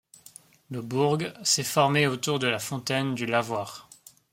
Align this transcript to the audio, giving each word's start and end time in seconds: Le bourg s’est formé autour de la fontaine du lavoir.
Le 0.71 0.81
bourg 0.81 1.19
s’est 1.43 1.61
formé 1.61 2.07
autour 2.07 2.39
de 2.39 2.47
la 2.47 2.57
fontaine 2.57 3.13
du 3.13 3.27
lavoir. 3.27 3.87